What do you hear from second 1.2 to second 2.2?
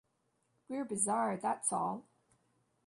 that's all.